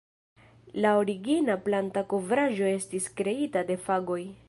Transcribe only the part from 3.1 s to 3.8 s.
kreita